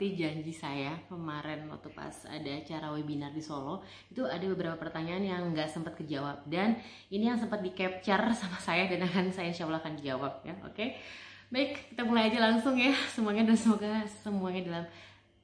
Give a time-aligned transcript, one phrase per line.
[0.00, 5.20] seperti janji saya kemarin waktu pas ada acara webinar di Solo itu ada beberapa pertanyaan
[5.20, 6.40] yang nggak sempat kejawab.
[6.48, 6.80] Dan
[7.12, 10.56] ini yang sempat di capture sama saya dan akan saya insya Allah akan jawab ya.
[10.64, 10.96] Oke?
[11.52, 12.96] Baik kita mulai aja langsung ya.
[13.12, 13.92] Semuanya dan semoga
[14.24, 14.84] semuanya dalam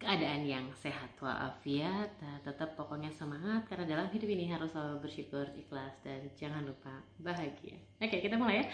[0.01, 2.17] keadaan yang sehat walafiat.
[2.25, 7.05] Nah, tetap pokoknya semangat karena dalam hidup ini harus selalu bersyukur ikhlas dan jangan lupa
[7.21, 7.77] bahagia.
[8.01, 8.67] Oke kita mulai ya.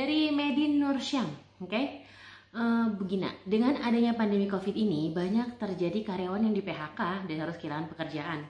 [0.00, 1.28] Dari Medin Nursyam
[1.60, 2.08] oke
[2.56, 7.60] Uh, begini, dengan adanya pandemi COVID ini, banyak terjadi karyawan yang di PHK dan harus
[7.60, 8.48] kehilangan pekerjaan.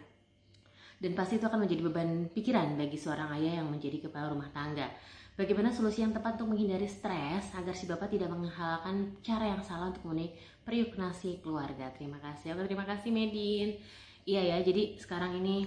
[1.03, 4.87] Dan pasti itu akan menjadi beban pikiran bagi seorang ayah yang menjadi kepala rumah tangga.
[5.35, 9.91] Bagaimana solusi yang tepat untuk menghindari stres agar si bapak tidak menghalalkan cara yang salah
[9.91, 11.91] untuk memenuhi periuk nasi keluarga.
[11.91, 12.55] Terima kasih.
[12.55, 13.75] Oke, terima kasih Medin.
[14.23, 15.67] Iya ya, jadi sekarang ini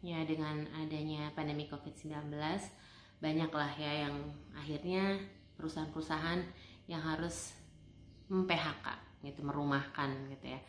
[0.00, 2.38] ya dengan adanya pandemi COVID-19
[3.20, 4.14] banyaklah ya yang
[4.56, 5.20] akhirnya
[5.60, 6.40] perusahaan-perusahaan
[6.88, 7.59] yang harus
[8.30, 8.86] phk
[9.26, 10.60] gitu merumahkan gitu ya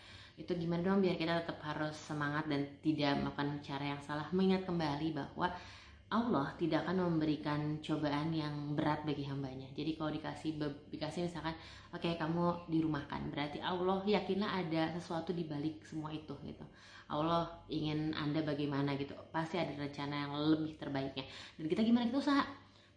[0.42, 4.66] itu gimana dong biar kita tetap harus semangat dan tidak melakukan cara yang salah mengingat
[4.66, 5.54] kembali bahwa
[6.12, 9.72] Allah tidak akan memberikan cobaan yang berat bagi hambanya.
[9.72, 10.60] Jadi kalau dikasih
[10.92, 11.56] dikasih misalkan,
[11.96, 16.68] oke okay, kamu dirumahkan, berarti Allah yakinlah ada sesuatu di balik semua itu gitu.
[17.08, 21.24] Allah ingin anda bagaimana gitu, pasti ada rencana yang lebih terbaiknya.
[21.56, 22.44] Dan kita gimana kita usaha?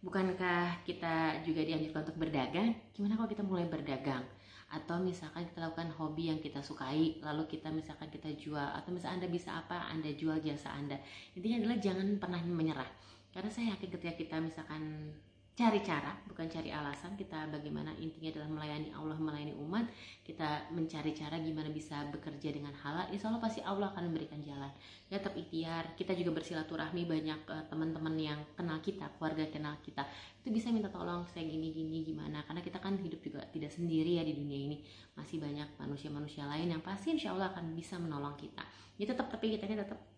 [0.03, 2.75] Bukankah kita juga dianjurkan untuk berdagang?
[2.91, 4.27] Gimana kalau kita mulai berdagang?
[4.65, 9.21] Atau misalkan kita lakukan hobi yang kita sukai lalu kita misalkan kita jual atau misalkan
[9.21, 10.97] anda bisa apa anda jual jasa anda.
[11.37, 12.89] Intinya adalah jangan pernah menyerah.
[13.29, 15.11] Karena saya yakin ketika kita misalkan
[15.55, 19.87] cari cara bukan cari alasan kita bagaimana intinya adalah melayani Allah melayani umat.
[20.19, 23.07] Kita mencari cara gimana bisa bekerja dengan halal.
[23.15, 24.67] Insya Allah pasti Allah akan memberikan jalan.
[25.07, 25.95] Ya tetap ikhtiar.
[25.95, 30.03] Kita juga bersilaturahmi banyak uh, teman-teman yang kenal kita keluarga kenal kita.
[30.43, 32.43] Itu bisa minta tolong saya gini gini gimana.
[32.43, 34.83] Karena kita kan hidup juga tidak sendiri ya di dunia ini.
[35.15, 38.67] Masih banyak manusia-manusia lain yang pasti insya Allah akan bisa menolong kita.
[38.99, 40.14] Ya tetap tapi kita tetap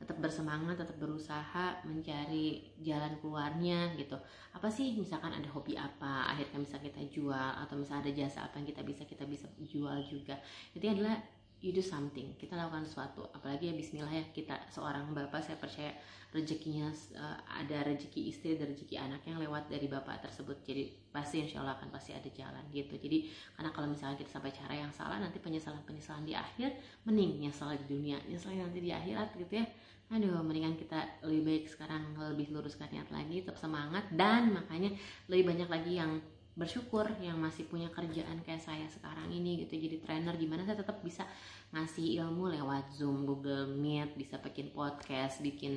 [0.00, 4.16] tetap bersemangat, tetap berusaha mencari jalan keluarnya gitu.
[4.56, 8.56] Apa sih misalkan ada hobi apa, akhirnya bisa kita jual atau misalnya ada jasa apa
[8.64, 10.40] yang kita bisa kita bisa jual juga.
[10.72, 11.20] Itu adalah
[11.60, 13.28] you do something, kita lakukan sesuatu.
[13.36, 15.92] Apalagi ya Bismillah ya kita seorang bapak saya percaya
[16.30, 16.88] rezekinya
[17.18, 20.60] uh, ada rezeki istri dan rezeki anak yang lewat dari bapak tersebut.
[20.64, 22.96] Jadi pasti insya Allah akan pasti ada jalan gitu.
[22.96, 27.44] Jadi karena kalau misalnya kita sampai cara yang salah nanti penyesalan penyesalan di akhir mending
[27.44, 29.66] nyesal di dunia, nyesal nanti di akhirat gitu ya
[30.10, 34.90] aduh mendingan kita lebih baik sekarang lebih luruskan niat lagi tetap semangat dan makanya
[35.30, 36.18] lebih banyak lagi yang
[36.60, 39.80] bersyukur yang masih punya kerjaan kayak saya sekarang ini gitu.
[39.80, 41.24] Jadi trainer gimana saya tetap bisa
[41.72, 45.74] ngasih ilmu lewat zoom google meet bisa bikin podcast bikin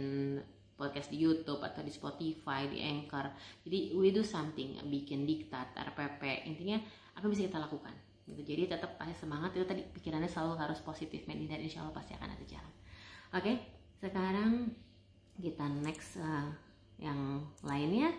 [0.76, 3.32] podcast di YouTube atau di Spotify di Anchor.
[3.64, 6.76] Jadi we do something bikin diktat RPP intinya
[7.16, 7.96] apa bisa kita lakukan?
[8.28, 8.44] Gitu.
[8.44, 9.56] Jadi tetap pasti semangat.
[9.56, 12.74] Itu tadi pikirannya selalu harus positif dan insya Allah pasti akan ada jalan.
[13.32, 13.56] Oke okay?
[14.04, 14.68] sekarang
[15.40, 16.52] kita next uh,
[17.00, 18.12] yang lainnya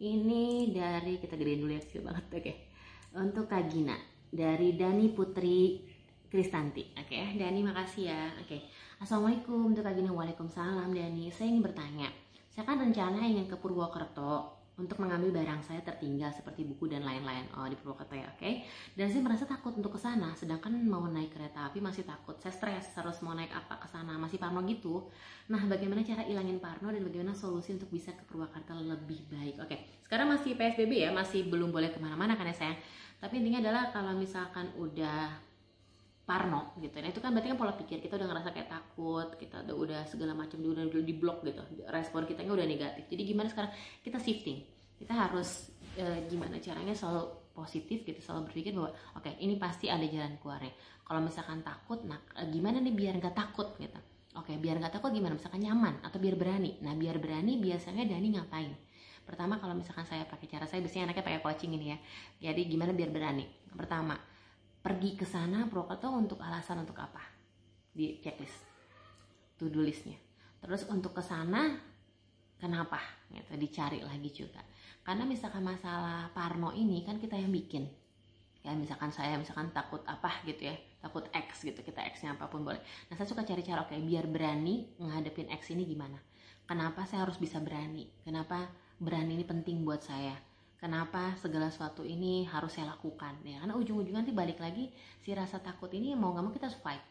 [0.00, 2.56] ini dari kita gedein dulu ya kecil banget oke okay.
[3.20, 3.96] untuk Kak Gina
[4.32, 5.84] dari Dani Putri
[6.26, 7.36] Kristanti oke okay.
[7.36, 8.60] Dani makasih ya oke okay.
[9.00, 12.08] Assalamualaikum untuk Kak Gina Waalaikumsalam Dani saya ingin bertanya
[12.48, 17.44] saya kan rencana ingin ke Purwokerto untuk mengambil barang saya tertinggal seperti buku dan lain-lain
[17.60, 18.64] oh di Purwokerto ya oke okay?
[18.96, 22.56] dan saya merasa takut untuk ke sana sedangkan mau naik kereta api masih takut saya
[22.56, 25.12] stres harus mau naik apa ke sana masih parno gitu
[25.52, 29.68] nah bagaimana cara ilangin parno dan bagaimana solusi untuk bisa ke Purwakarta lebih baik oke
[29.68, 29.84] okay.
[30.08, 32.78] sekarang masih PSBB ya masih belum boleh ke mana-mana kan ya sayang
[33.20, 35.49] tapi intinya adalah kalau misalkan udah
[36.30, 36.94] parno gitu.
[37.02, 40.00] Nah itu kan berarti kan pola pikir kita udah ngerasa kayak takut kita udah udah
[40.06, 41.58] segala macam udah udah di blok gitu.
[41.90, 43.10] Respon kita udah negatif.
[43.10, 43.74] Jadi gimana sekarang?
[43.98, 44.62] Kita shifting.
[44.94, 49.90] Kita harus e, gimana caranya selalu positif gitu selalu berpikir bahwa oke okay, ini pasti
[49.90, 50.70] ada jalan keluarnya.
[51.02, 53.98] Kalau misalkan takut nah e, gimana nih biar nggak takut gitu.
[54.38, 55.34] Oke okay, biar nggak takut gimana?
[55.34, 56.78] Misalkan nyaman atau biar berani.
[56.86, 58.70] Nah biar berani biasanya Dani ngapain?
[59.26, 61.98] Pertama kalau misalkan saya pakai cara saya biasanya anaknya pakai coaching ini ya.
[62.38, 63.50] Jadi gimana biar berani?
[63.74, 64.29] Pertama
[64.80, 67.20] pergi ke sana Purwokerto untuk alasan untuk apa?
[67.92, 68.64] Di checklist
[69.60, 70.16] to do listnya.
[70.60, 71.76] Terus untuk ke sana
[72.56, 73.00] kenapa?
[73.28, 74.64] Gitu dicari lagi juga.
[75.04, 77.88] Karena misalkan masalah Parno ini kan kita yang bikin.
[78.60, 82.60] Ya misalkan saya misalkan takut apa gitu ya takut X gitu kita X-nya apa pun
[82.60, 82.80] boleh.
[83.08, 86.20] Nah saya suka cari cara oke okay, biar berani ngadepin X ini gimana?
[86.68, 88.12] Kenapa saya harus bisa berani?
[88.20, 88.68] Kenapa
[89.00, 90.36] berani ini penting buat saya
[90.80, 93.38] kenapa segala sesuatu ini harus saya lakukan?
[93.44, 94.88] Ya karena ujung-ujungnya nanti balik lagi
[95.20, 97.04] si rasa takut ini mau nggak mau kita fight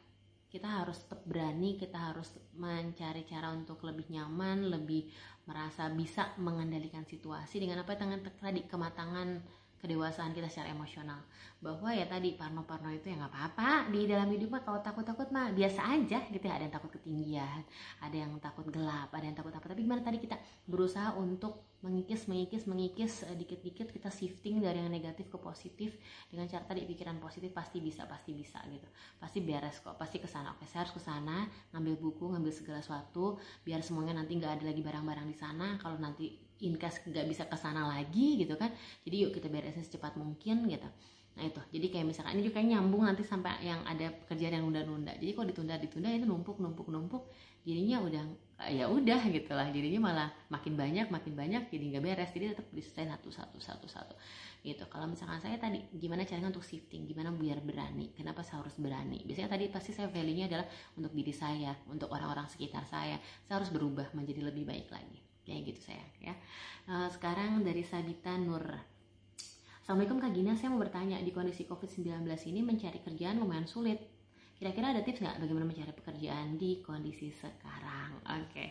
[0.49, 5.05] kita harus tetap berani kita harus mencari cara untuk lebih nyaman lebih
[5.45, 11.23] merasa bisa mengendalikan situasi dengan apa dengan tadi kematangan kedewasaan kita secara emosional.
[11.63, 13.87] Bahwa ya tadi parno-parno itu ya nggak apa-apa.
[13.91, 16.59] Di dalam hidup mah kalau takut-takut mah biasa aja gitu ya.
[16.59, 17.61] Ada yang takut ketinggian
[18.03, 19.65] ada yang takut gelap ada yang takut apa.
[19.71, 20.35] Tapi gimana tadi kita
[20.67, 25.95] berusaha untuk mengikis mengikis mengikis uh, dikit-dikit kita shifting dari yang negatif ke positif.
[26.27, 28.87] Dengan cara tadi pikiran positif pasti bisa pasti bisa gitu.
[29.17, 32.79] Pasti beres kok pasti ke sana oke saya harus ke sana ngambil buku ngambil segala
[32.83, 35.79] sesuatu biar semuanya nanti nggak ada lagi barang-barang di sana.
[35.79, 38.67] Kalau nanti in case nggak bisa ke sana lagi gitu kan
[39.07, 40.89] jadi yuk kita beresin secepat mungkin gitu.
[41.39, 45.15] Nah itu, jadi kayak misalkan ini juga nyambung nanti sampai yang ada pekerjaan yang nunda-nunda.
[45.15, 47.31] Jadi kalau ditunda-ditunda itu numpuk, numpuk, numpuk,
[47.69, 48.23] jadinya udah
[48.67, 49.71] ya udah gitu lah.
[49.71, 52.31] Jadinya malah makin banyak, makin banyak, jadi nggak beres.
[52.35, 54.13] Jadi tetap diselesaikan satu, satu, satu, satu.
[54.59, 54.83] Gitu.
[54.91, 59.23] Kalau misalkan saya tadi gimana caranya untuk shifting, gimana biar berani, kenapa saya harus berani?
[59.23, 60.67] Biasanya tadi pasti saya value-nya adalah
[60.99, 63.15] untuk diri saya, untuk orang-orang sekitar saya.
[63.47, 65.23] Saya harus berubah menjadi lebih baik lagi.
[65.47, 66.35] Kayak gitu saya ya.
[66.89, 68.61] Uh, sekarang dari Sabita Nur
[69.89, 73.97] Assalamualaikum Kak Gina, saya mau bertanya, di kondisi COVID-19 ini mencari kerjaan lumayan sulit.
[74.59, 78.19] Kira-kira ada tips nggak bagaimana mencari pekerjaan di kondisi sekarang?
[78.27, 78.67] Oke, okay.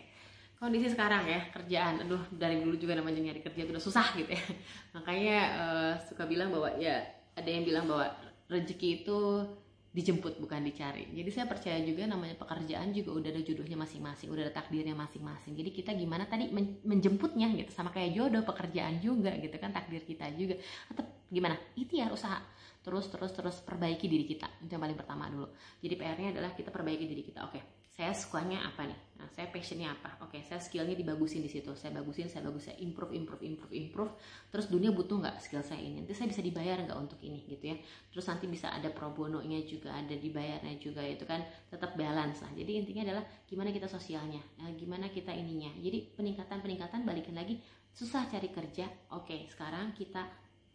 [0.60, 2.04] kondisi sekarang ya, kerjaan.
[2.04, 4.44] Aduh, dari dulu juga namanya nyari kerja itu udah susah gitu ya.
[5.00, 7.00] Makanya uh, suka bilang bahwa ya
[7.32, 8.04] ada yang bilang bahwa
[8.52, 9.48] rezeki itu
[9.96, 11.08] dijemput bukan dicari.
[11.16, 15.56] Jadi saya percaya juga namanya pekerjaan juga udah ada jodohnya masing-masing, udah ada takdirnya masing-masing.
[15.56, 16.52] Jadi kita gimana tadi
[16.84, 20.60] menjemputnya gitu sama kayak jodoh pekerjaan juga gitu kan takdir kita juga.
[20.92, 21.56] Atau gimana?
[21.76, 22.40] Ikhtiar usaha.
[22.82, 24.48] Terus terus terus perbaiki diri kita.
[24.64, 25.48] Itu yang paling pertama dulu.
[25.80, 27.44] Jadi PR-nya adalah kita perbaiki diri kita.
[27.44, 28.94] Oke saya sukanya apa nih?
[29.18, 30.22] Nah, saya passionnya apa?
[30.22, 31.74] Oke saya skillnya dibagusin di situ.
[31.74, 34.12] Saya bagusin saya bagus saya improve improve improve improve.
[34.54, 36.06] Terus dunia butuh nggak skill saya ini?
[36.06, 37.76] Nanti saya bisa dibayar nggak untuk ini gitu ya.
[38.14, 42.54] Terus nanti bisa ada pro bono-nya juga ada dibayarnya juga itu kan tetap balance lah.
[42.54, 45.74] Jadi intinya adalah gimana kita sosialnya nah, gimana kita ininya.
[45.82, 47.58] Jadi peningkatan peningkatan balikin lagi.
[47.90, 50.22] Susah cari kerja oke sekarang kita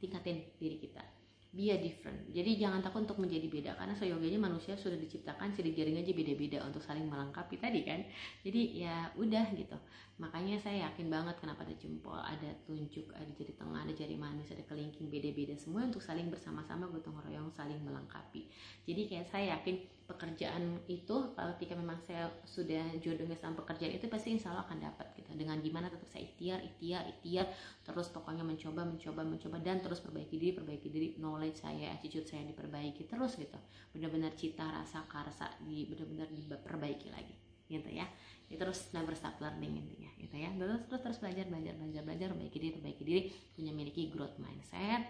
[0.03, 1.23] tingkatin diri kita
[1.53, 2.17] be a different.
[2.33, 6.65] Jadi jangan takut untuk menjadi beda karena seyogianya manusia sudah diciptakan sidik jaring aja beda-beda
[6.65, 8.01] untuk saling melengkapi tadi kan.
[8.41, 9.77] Jadi ya udah gitu.
[10.17, 14.49] Makanya saya yakin banget kenapa ada jempol, ada tunjuk, ada jari tengah, ada jari manis,
[14.49, 18.49] ada kelingking beda-beda semua untuk saling bersama-sama gotong royong saling melengkapi.
[18.89, 24.35] Jadi kayak saya yakin pekerjaan itu ketika memang saya sudah jodohnya sama pekerjaan itu pasti
[24.35, 25.31] insya Allah akan dapat gitu.
[25.33, 27.47] Dengan gimana tetap saya ikhtiar ikhtiar ikhtiar
[27.87, 32.43] terus pokoknya mencoba mencoba mencoba dan terus perbaiki diri perbaiki diri knowledge saya attitude saya
[32.43, 33.55] diperbaiki terus gitu.
[33.95, 37.35] Benar-benar cita rasa karsa di benar-benar diperbaiki lagi
[37.71, 38.05] gitu ya.
[38.51, 40.51] Itu terus never stop learning intinya gitu ya.
[40.51, 43.21] Terus terus terus belajar belajar belajar belajar perbaiki diri perbaiki diri
[43.55, 45.07] punya miliki growth mindset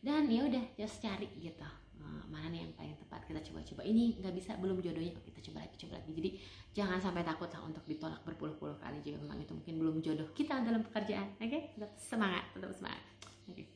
[0.00, 1.68] dan ya udah just cari gitu
[2.00, 3.82] Eh, mana nih yang paling tepat kita coba-coba?
[3.84, 5.12] Ini nggak bisa belum jodohnya.
[5.20, 6.10] Kita coba lagi coba lagi.
[6.16, 6.30] Jadi
[6.72, 9.04] jangan sampai takut untuk ditolak berpuluh-puluh kali.
[9.04, 11.44] Jika memang itu mungkin belum jodoh kita dalam pekerjaan oke?
[11.44, 11.60] Okay?
[11.76, 13.02] tetap semangat tetap semangat.
[13.50, 13.54] Oke.
[13.60, 13.66] Okay.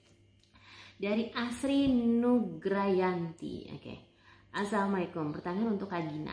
[0.94, 3.82] dari Asri Nugrayanti oke.
[3.82, 3.99] Okay.
[4.55, 5.35] Assalamualaikum.
[5.35, 6.32] Pertanyaan untuk Kak Gina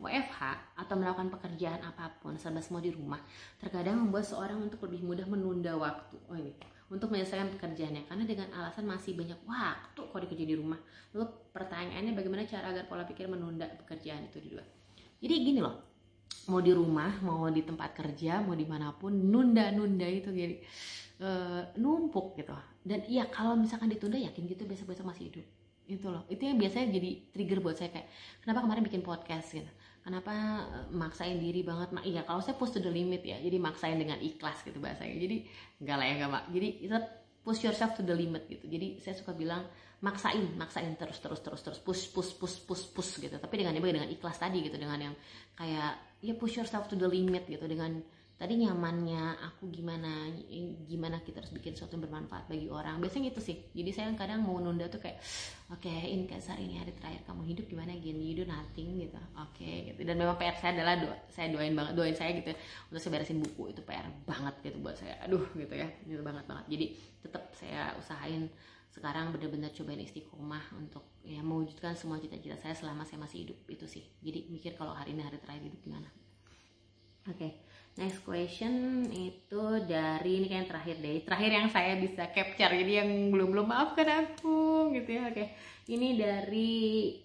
[0.00, 0.40] WFH
[0.76, 3.18] atau melakukan pekerjaan apa pun serba semua di rumah
[3.56, 6.16] terkadang membuat seorang untuk lebih mudah menunda waktu.
[6.30, 6.52] Oh ini
[6.92, 8.06] untuk menyelesaikan pekerjaannya.
[8.06, 10.78] Karena dengan alasan masih banyak waktu kok dikerja di rumah.
[11.14, 14.66] Lalu pertanyaannya bagaimana cara agar pola pikir menunda pekerjaan itu di luar?
[15.18, 15.96] Jadi gini loh
[16.46, 20.56] mau di rumah mau di tempat kerja mau di mana pun nunda-nunda itu jadi
[21.22, 22.54] uh, numpuk gitu.
[22.86, 25.46] Dan iya kalau misalkan ditunda yakin gitu besok-besok masih hidup.
[25.86, 26.22] Itu loh.
[26.30, 28.06] Itu yang biasanya jadi trigger buat saya kayak
[28.42, 29.54] kenapa kemarin bikin podcast?
[29.54, 29.70] gitu
[30.06, 30.30] kenapa
[30.70, 31.90] eh, maksain diri banget?
[31.90, 33.42] Mak iya kalau saya push to the limit ya.
[33.42, 35.18] Jadi maksain dengan ikhlas gitu bahasanya.
[35.18, 35.36] Jadi
[35.82, 36.94] enggak lah ya enggak mak jadi itu
[37.42, 38.62] push yourself to the limit gitu.
[38.70, 39.66] Jadi saya suka bilang
[39.98, 41.78] maksain maksain terus terus terus terus.
[41.82, 43.34] Push push push push push gitu.
[43.34, 44.78] Tapi dengan dengan ikhlas tadi gitu.
[44.78, 45.14] Dengan yang
[45.58, 47.66] kayak ya push yourself to the limit gitu.
[47.66, 47.98] Dengan
[48.36, 50.28] tadi nyamannya aku gimana
[50.84, 53.00] gimana kita harus bikin sesuatu yang bermanfaat bagi orang.
[53.00, 53.56] Biasanya gitu sih.
[53.72, 55.16] Jadi saya kadang mau nunda tuh kayak
[55.72, 57.96] oke okay, ini ini hari terakhir kamu hidup gimana?
[57.96, 59.16] Gini you do nothing gitu.
[59.40, 60.04] Oke okay, gitu.
[60.04, 62.56] Dan memang PR saya adalah doa saya doain banget doain saya gitu ya,
[62.92, 63.62] untuk saya beresin buku.
[63.72, 65.16] Itu PR banget gitu buat saya.
[65.24, 65.88] Aduh gitu ya.
[66.04, 66.64] Itu banget banget.
[66.68, 66.86] Jadi
[67.24, 68.52] tetap saya usahain
[68.92, 73.58] sekarang benar-benar cobain istiqomah untuk ya mewujudkan semua cita-cita saya selama saya masih hidup.
[73.64, 74.04] Itu sih.
[74.20, 76.12] Jadi mikir kalau hari ini hari terakhir hidup gimana?
[77.26, 77.40] Oke.
[77.40, 77.52] okay.
[77.96, 81.16] Next question itu dari ini kayak yang terakhir deh.
[81.24, 82.68] Terakhir yang saya bisa capture.
[82.76, 85.32] Jadi yang belum belum maafkan aku gitu ya.
[85.32, 85.56] Oke.
[85.88, 87.16] Ini dari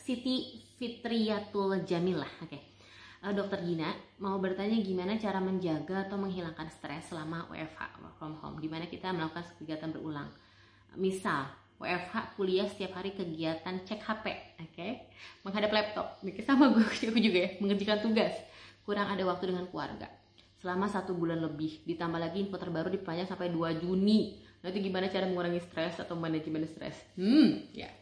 [0.00, 2.32] Siti Fitriyatul Jamilah.
[2.40, 2.72] Oke.
[3.20, 8.40] Uh, Dokter Gina mau bertanya gimana cara menjaga atau menghilangkan stres selama WFH work from
[8.40, 8.56] home.
[8.64, 10.32] Gimana kita melakukan kegiatan berulang.
[10.96, 14.24] Misal WFH kuliah setiap hari kegiatan cek HP,
[14.56, 15.10] oke, okay?
[15.42, 16.06] menghadap laptop,
[16.46, 16.86] sama gue
[17.26, 18.32] juga ya, mengerjakan tugas
[18.84, 20.06] kurang ada waktu dengan keluarga.
[20.60, 24.40] Selama satu bulan lebih ditambah lagi info terbaru dipanjang sampai 2 Juni.
[24.64, 26.96] Nanti gimana cara mengurangi stres atau manajemen stres?
[27.20, 27.92] Hmm ya.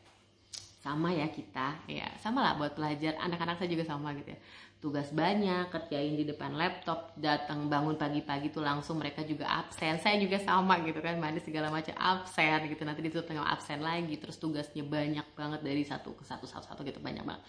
[0.79, 2.07] Sama ya kita ya.
[2.23, 4.39] Sama lah buat pelajar anak-anak saya juga sama gitu ya.
[4.83, 9.99] Tugas banyak kerjain di depan laptop datang bangun pagi-pagi tuh langsung mereka juga absen.
[9.99, 12.83] Saya juga sama gitu kan mandi segala macam absen gitu.
[12.83, 16.83] Nanti ditutup dengan absen lagi terus tugasnya banyak banget dari satu ke satu satu satu
[16.87, 17.43] gitu banyak banget.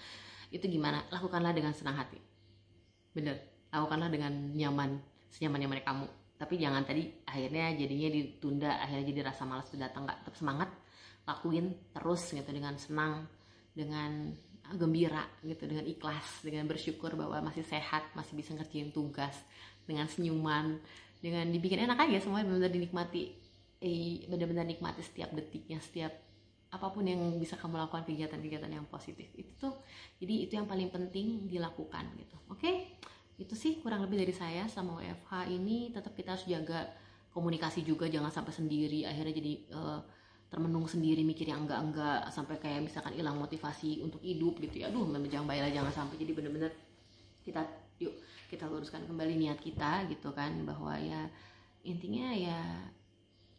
[0.49, 1.05] Itu gimana?
[1.13, 2.32] Lakukanlah dengan senang hati
[3.13, 3.38] bener.
[3.74, 5.01] Lakukanlah dengan nyaman
[5.34, 6.05] senyaman nyaman kamu.
[6.38, 10.70] Tapi jangan tadi akhirnya jadinya ditunda akhirnya jadi rasa malas itu datang nggak tetap semangat.
[11.24, 13.25] Lakuin terus gitu dengan senang
[13.72, 14.29] dengan
[14.75, 19.36] gembira gitu dengan ikhlas dengan bersyukur bahwa masih sehat masih bisa ngerjain tugas
[19.84, 20.79] dengan senyuman
[21.20, 23.24] dengan dibikin enak aja semuanya benar-benar dinikmati.
[23.84, 26.12] Eh benar-benar nikmati setiap detiknya setiap
[26.74, 29.30] apa pun yang bisa kamu lakukan kegiatan-kegiatan yang positif.
[29.38, 29.74] Itu tuh
[30.18, 32.38] jadi itu yang paling penting dilakukan gitu.
[32.50, 32.58] Oke?
[32.58, 32.75] Okay?
[33.34, 35.89] itu sih kurang lebih dari saya sama WFH ini.
[35.89, 36.86] Tetap kita harus jaga
[37.34, 39.10] komunikasi juga jangan sampai sendiri.
[39.10, 40.00] Akhirnya jadi uh,
[40.53, 42.30] termenung sendiri mikir yang enggak-enggak.
[42.30, 44.94] Sampai kayak misalkan hilang motivasi untuk hidup gitu ya.
[44.94, 46.15] Aduh jangan baiklah jangan sampai.
[46.22, 46.72] Jadi bener-bener
[47.42, 47.62] kita
[48.01, 48.13] yuk
[48.50, 50.53] kita luruskan kembali niat kita gitu kan.
[50.62, 51.25] Bahwa ya
[51.82, 52.62] intinya ya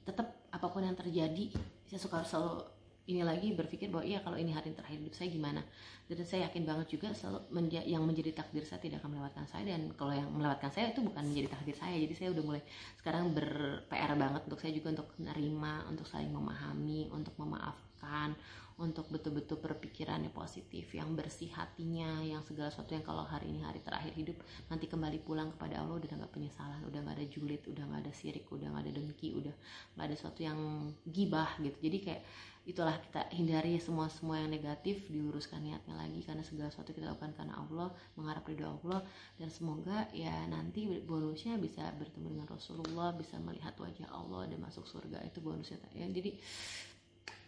[0.06, 1.50] tetap apa pun yang terjadi
[1.90, 2.73] saya suka selalu
[3.04, 5.60] ini lagi berpikir bahwa iya kalau ini hari terakhir hidup saya gimana?
[6.08, 9.64] Dan saya yakin banget juga selalu menja yang menjadi takdir saya tidak akan melewatkan saya.
[9.68, 11.96] Dan kalau yang melewatkan saya itu bukan menjadi takdir saya.
[12.00, 12.62] Jadi saya udah mulai
[12.96, 13.48] sekarang ber
[13.92, 18.32] PR banget untuk saya juga untuk menerima untuk saling memahami untuk memaafkan
[18.74, 23.78] untuk betul-betul berpikirannya positif yang bersih hatinya yang segala sesuatu yang kalau hari ini hari
[23.78, 24.34] terakhir hidup
[24.66, 28.12] nanti kembali pulang kepada Allah udah nggak penyesalan udah nggak ada julid udah nggak ada
[28.12, 29.54] sirik udah nggak ada dengki udah
[29.94, 30.58] nggak ada sesuatu yang
[31.06, 31.78] gibah gitu.
[31.86, 32.22] Jadi kayak
[32.64, 37.36] itulah kita hindari semua semua yang negatif diuruskan niatnya lagi karena segala sesuatu kita lakukan
[37.36, 39.04] karena Allah mengharap ridho Allah.
[39.36, 44.88] Dan semoga ya nanti bonusnya bisa bertemu dengan Rasulullah bisa melihat wajah Allah dan masuk
[44.88, 45.20] surga.
[45.28, 46.32] Itu bonusnya ya jadi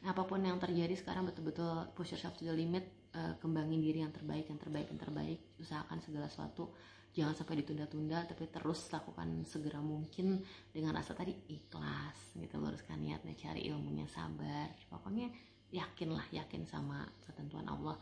[0.04, 2.84] apa pun yang terjadi sekarang betul-betul push yourself to the limit
[3.16, 5.40] uh, kembangin diri yang terbaik yang terbaik yang terbaik.
[5.56, 6.70] Usahakan segala sesuatu
[7.16, 12.60] jangan sampai ditunda-tunda tapi terus lakukan segera mungkin dengan rasa tadi ikhlas gitu.
[12.60, 14.68] Luruskan niatnya cari ilmunya sabar.
[14.92, 15.32] Pokoknya
[15.72, 17.96] yakinlah yakin sama ketentuan Allah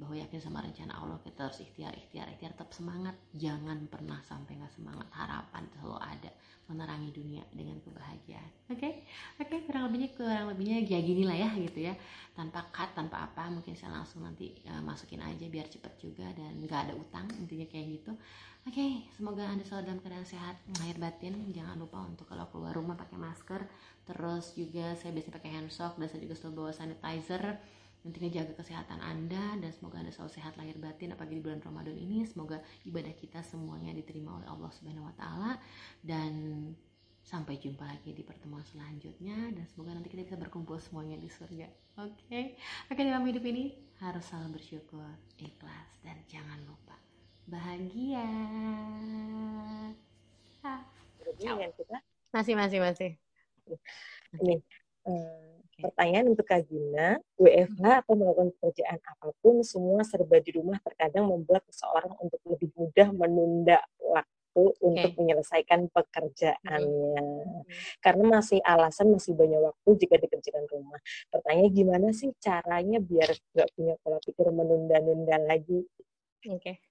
[0.00, 2.56] bahwa yakin sama rencana Allah kita harus ikhtiar ikhtiar ikhtiar.
[2.56, 3.12] Tetap semangat.
[3.36, 5.04] Jangan pernah sampai nggak semangat.
[5.12, 6.30] Harapan selalu ada.
[6.72, 8.50] Menerangi dunia dengan kebahagiaan.
[8.72, 8.80] Oke?
[8.80, 8.92] Okay?
[9.44, 11.94] oke okay, kurang lebihnya kurang lebihnya kayak gini lah ya gitu ya.
[12.32, 16.56] Tanpa cut tanpa apa mungkin saya langsung nanti uh, masukin aja biar cepet juga dan
[16.56, 18.16] nggak ada utang intinya kayak gitu.
[18.64, 21.36] Oke okay, semoga anda selalu dalam keadaan sehat lahir batin.
[21.52, 23.60] Jangan lupa untuk kalau keluar rumah pakai masker.
[24.08, 27.60] Terus juga saya biasanya pakai hand soap dan saya juga selalu bawa sanitizer
[28.00, 31.96] Intinya jaga kesehatan Anda dan semoga Anda selalu sehat lahir batin apalagi di bulan Ramadan
[32.00, 32.24] ini.
[32.24, 35.52] Semoga ibadah kita semuanya diterima oleh Allah Subhanahu wa taala
[36.00, 36.32] dan
[37.20, 41.68] sampai jumpa lagi di pertemuan selanjutnya dan semoga nanti kita bisa berkumpul semuanya di surga.
[42.00, 42.16] Oke.
[42.26, 42.44] Okay?
[42.88, 46.96] Oke, dalam hidup ini harus selalu bersyukur, ikhlas dan jangan lupa
[47.44, 48.24] bahagia.
[52.32, 53.10] Masih, masih, masih.
[54.40, 54.62] Ini,
[55.04, 60.76] uh, Pertanyaan untuk Kak Gina, WFH atau melakukan pekerjaan apa pun, semua serba di rumah
[60.84, 64.84] terkadang membuat seseorang untuk lebih mudah menunda waktu okay.
[64.84, 67.22] untuk menyelesaikan pekerjaannya.
[67.24, 67.62] Hmm.
[68.02, 71.00] Karena masih alasan masih banyak waktu jika dikerjakan rumah.
[71.32, 75.86] Pertanyaan gimana sih caranya biar nggak punya pola pikir menunda-nunda lagi?
[76.48, 76.60] Oke.
[76.60, 76.89] Okay.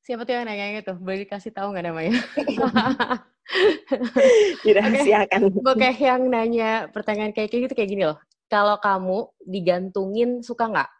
[0.00, 0.94] Siapa tuh yang nanya itu?
[0.96, 2.12] Boleh dikasih tahu nggak namanya?
[4.64, 5.60] Dirahasiakan.
[5.60, 5.92] Oke, okay.
[6.00, 8.18] yang nanya pertanyaan kayak gitu kayak gini loh
[8.50, 10.90] kalau kamu digantungin suka nggak?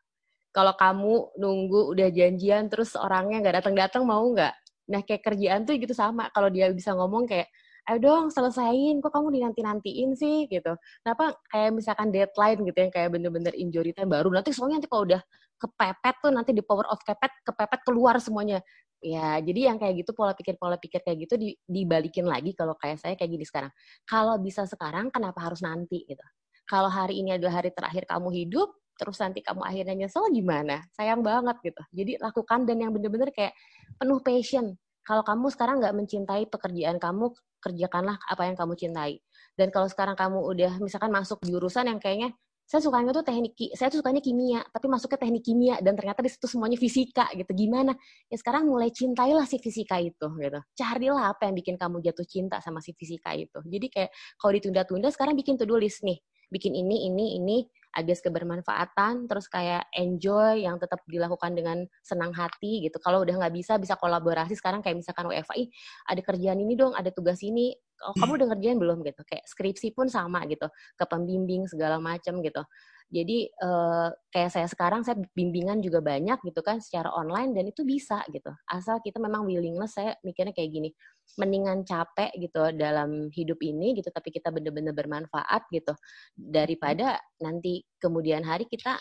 [0.54, 4.54] Kalau kamu nunggu udah janjian terus orangnya nggak datang-datang mau nggak?
[4.90, 6.30] Nah kayak kerjaan tuh gitu sama.
[6.30, 7.50] Kalau dia bisa ngomong kayak,
[7.90, 10.78] ayo dong selesain, kok kamu dinanti-nantiin sih gitu.
[11.02, 14.30] Kenapa kayak misalkan deadline gitu yang kayak bener-bener injury time baru.
[14.30, 15.22] Nanti soalnya nanti kalau udah
[15.60, 18.64] kepepet tuh nanti di power of kepet, kepepet keluar semuanya.
[19.00, 23.00] Ya, jadi yang kayak gitu pola pikir pola pikir kayak gitu dibalikin lagi kalau kayak
[23.00, 23.72] saya kayak gini sekarang.
[24.04, 26.24] Kalau bisa sekarang, kenapa harus nanti gitu?
[26.70, 30.86] kalau hari ini adalah hari terakhir kamu hidup, terus nanti kamu akhirnya nyesel gimana?
[30.94, 31.82] Sayang banget gitu.
[31.90, 33.58] Jadi lakukan dan yang bener-bener kayak
[33.98, 34.78] penuh passion.
[35.02, 39.18] Kalau kamu sekarang nggak mencintai pekerjaan kamu, kerjakanlah apa yang kamu cintai.
[39.58, 42.30] Dan kalau sekarang kamu udah misalkan masuk jurusan yang kayaknya
[42.70, 46.30] saya sukanya tuh teknik, saya tuh sukanya kimia, tapi masuknya teknik kimia dan ternyata di
[46.30, 47.50] situ semuanya fisika gitu.
[47.50, 47.98] Gimana?
[48.30, 50.60] Ya sekarang mulai cintailah si fisika itu gitu.
[50.78, 53.58] Carilah apa yang bikin kamu jatuh cinta sama si fisika itu.
[53.66, 57.58] Jadi kayak kalau ditunda-tunda sekarang bikin to-do list nih bikin ini ini ini
[57.94, 63.54] alias kebermanfaatan terus kayak enjoy yang tetap dilakukan dengan senang hati gitu kalau udah nggak
[63.54, 65.70] bisa bisa kolaborasi sekarang kayak misalkan WFI
[66.10, 67.74] ada kerjaan ini dong ada tugas ini
[68.06, 70.66] oh, kamu udah ngerjain belum gitu kayak skripsi pun sama gitu
[70.96, 72.62] ke pembimbing segala macam gitu
[73.10, 77.82] jadi uh, kayak saya sekarang saya bimbingan juga banyak gitu kan secara online dan itu
[77.82, 78.54] bisa gitu.
[78.70, 80.90] Asal kita memang willingness saya mikirnya kayak gini.
[81.34, 85.90] Mendingan capek gitu dalam hidup ini gitu tapi kita bener-bener bermanfaat gitu
[86.38, 88.96] daripada nanti kemudian hari kita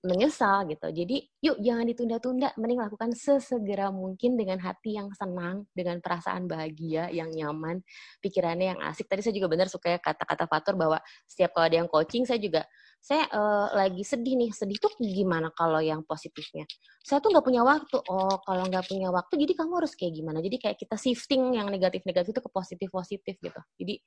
[0.00, 0.88] menyesal gitu.
[0.88, 7.12] Jadi yuk jangan ditunda-tunda, mending lakukan sesegera mungkin dengan hati yang senang, dengan perasaan bahagia
[7.12, 7.84] yang nyaman,
[8.24, 9.04] pikirannya yang asik.
[9.12, 12.64] Tadi saya juga benar suka kata-kata Fatur bahwa setiap kalau ada yang coaching saya juga
[13.00, 14.50] saya uh, lagi sedih nih.
[14.56, 16.64] Sedih tuh gimana kalau yang positifnya?
[17.04, 17.96] Saya tuh nggak punya waktu.
[18.08, 20.40] Oh kalau nggak punya waktu jadi kamu harus kayak gimana?
[20.40, 23.60] Jadi kayak kita shifting yang negatif negatif itu ke positif positif gitu.
[23.76, 24.00] Jadi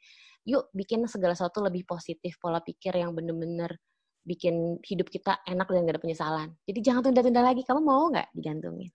[0.49, 2.37] yuk bikin segala sesuatu lebih positif.
[2.41, 3.77] Pola pikir yang bener-bener
[4.23, 8.31] bikin hidup kita enak dan gak ada penyesalan jadi jangan tunda-tunda lagi kamu mau nggak
[8.35, 8.91] digantungin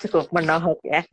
[0.00, 1.04] Cukup menohok ya.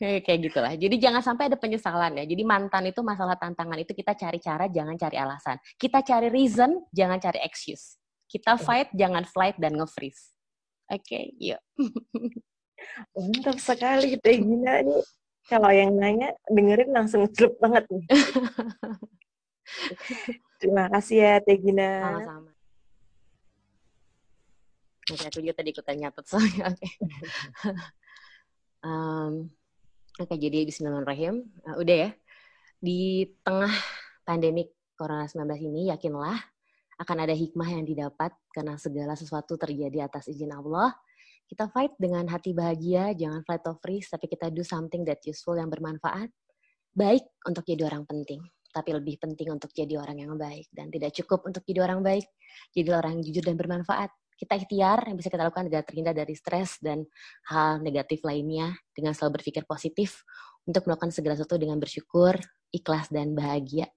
[0.24, 0.72] kayak gitulah.
[0.72, 2.24] Jadi jangan sampai ada penyesalan ya.
[2.24, 5.60] Jadi mantan itu masalah tantangan itu kita cari cara, jangan cari alasan.
[5.76, 8.00] Kita cari reason, jangan cari excuse.
[8.28, 10.32] Kita fight, jangan flight dan nge-freeze.
[10.88, 11.60] Oke, okay, yuk.
[13.16, 15.04] Mantap sekali, Teh Gina nih.
[15.48, 18.04] Kalau yang nanya, dengerin langsung celup banget nih.
[20.60, 22.04] Terima kasih ya Teh Gina.
[22.04, 22.50] Sama-sama.
[25.08, 26.72] Oke, aku juga tadi ikutan nyatet soalnya.
[26.72, 26.88] Oke.
[28.78, 28.84] Okay.
[28.84, 29.50] um,
[30.18, 31.46] Oke, okay, jadi Bismillahirrahmanirrahim.
[31.62, 32.10] Uh, udah ya.
[32.82, 33.70] Di tengah
[34.26, 34.66] pandemi
[34.98, 36.34] Corona 19 ini, yakinlah
[36.98, 40.90] akan ada hikmah yang didapat karena segala sesuatu terjadi atas izin Allah.
[41.48, 45.56] Kita fight dengan hati bahagia, jangan fight of freeze, tapi kita do something that useful
[45.56, 46.28] yang bermanfaat.
[46.92, 51.16] Baik untuk jadi orang penting tapi lebih penting untuk jadi orang yang baik dan tidak
[51.16, 52.28] cukup untuk jadi orang baik
[52.76, 56.30] jadi orang yang jujur dan bermanfaat kita ikhtiar yang bisa kita lakukan adalah terhindar dari
[56.38, 57.02] stres dan
[57.50, 60.22] hal negatif lainnya dengan selalu berpikir positif
[60.62, 62.38] untuk melakukan segala sesuatu dengan bersyukur,
[62.74, 63.88] ikhlas, dan bahagia.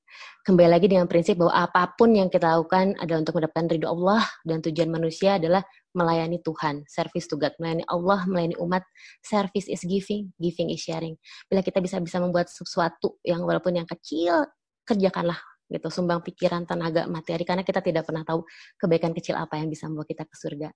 [0.44, 4.24] Kembali lagi dengan prinsip bahwa apa pun yang kita lakukan adalah untuk mendapatkan ridho Allah
[4.44, 5.64] dan tujuan manusia adalah
[5.96, 8.84] melayani Tuhan, service to God, melayani Allah, melayani umat,
[9.24, 11.16] service is giving, giving is sharing.
[11.48, 14.48] Bila kita bisa bisa membuat sesuatu yang walaupun yang kecil
[14.88, 15.40] kerjakanlah
[15.72, 18.44] gitu sumbang pikiran tenaga materi karena kita tidak pernah tahu
[18.76, 20.70] kebaikan kecil apa yang bisa membawa kita ke surga.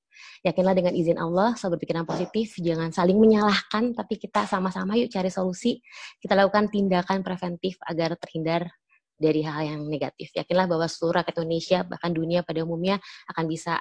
[0.47, 5.27] Yakinlah dengan izin Allah selalu berpikiran positif jangan saling menyalahkan tapi kita sama-sama yuk cari
[5.27, 5.84] solusi.
[6.17, 8.71] Kita lakukan tindakan preventif agar terhindar
[9.15, 10.31] dari hal yang negatif.
[10.36, 12.99] Yakinlah bahwa seluruh rakyat Indonesia bahkan dunia pada umumnya
[13.31, 13.79] akan bisa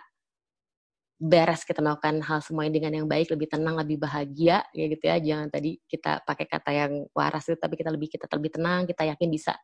[1.14, 5.16] beres kita melakukan hal semuanya dengan yang baik, lebih tenang, lebih bahagia, ya gitu ya.
[5.22, 9.08] Jangan tadi kita pakai kata yang waras itu, tapi kita lebih kita lebih tenang, kita
[9.14, 9.54] yakin bisa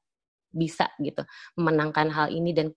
[0.50, 1.22] bisa gitu
[1.56, 2.74] memenangkan hal ini dan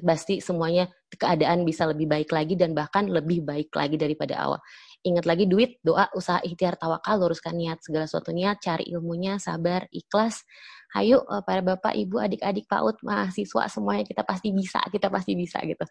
[0.00, 4.60] pasti semuanya keadaan bisa lebih baik lagi dan bahkan lebih baik lagi daripada awal.
[5.04, 9.84] Ingat lagi duit, doa, usaha, ikhtiar, tawakal, luruskan niat, segala sesuatu niat, cari ilmunya, sabar,
[9.92, 10.46] ikhlas.
[10.96, 15.60] Ayo eh, para bapak, ibu, adik-adik, PAUD, mahasiswa, semuanya kita pasti bisa, kita pasti bisa
[15.66, 15.84] gitu.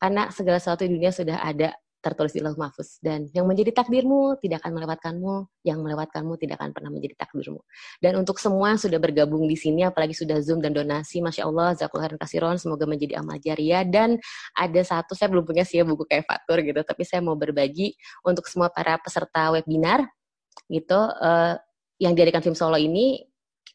[0.00, 1.70] Karena segala sesuatu di dunia sudah ada
[2.06, 3.02] tertulis di lauh mahfuz.
[3.02, 5.34] Dan yang menjadi takdirmu tidak akan melewatkanmu
[5.66, 7.58] yang melewatkanmu tidak akan pernah menjadi takdirmu.
[7.98, 11.74] Dan untuk semua yang sudah bergabung di sini apalagi sudah zoom dan donasi masya Allah
[11.74, 13.82] zakul khairan kasiron semoga menjadi amal jariah.
[13.82, 14.22] Dan
[14.54, 17.98] ada satu saya belum punya sih ya buku kayak fatur gitu tapi saya mau berbagi
[18.22, 20.06] untuk semua para peserta webinar
[20.70, 21.58] gitu uh,
[21.98, 23.24] yang diadakan film solo ini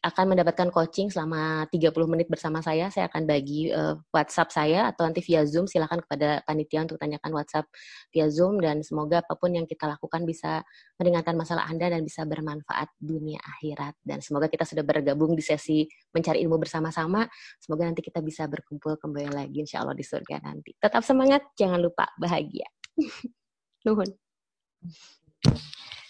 [0.02, 2.90] akan mendapatkan coaching selama 30 menit bersama saya.
[2.90, 5.70] Saya akan bagi uh, WhatsApp saya atau nanti via Zoom.
[5.70, 7.70] Silakan kepada panitia untuk tanyakan WhatsApp
[8.10, 10.66] via Zoom dan semoga apa pun yang kita lakukan bisa
[10.98, 13.94] meringankan masalah Anda dan bisa bermanfaat dunia akhirat.
[14.02, 17.22] Dan semoga kita sudah bergabung di sesi mencari ilmu bersama-sama.
[17.62, 20.74] Semoga nanti kita bisa berkumpul kembali lagi insya Allah di surga nanti.
[20.82, 22.66] Tetap semangat, jangan lupa bahagia.
[23.86, 24.10] Nuhun.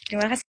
[0.08, 0.51] Terima kasih.